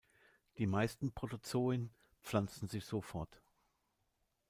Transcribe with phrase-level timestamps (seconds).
[0.57, 1.91] Die meisten Protozoen
[2.23, 3.39] pflanzen sich so fort.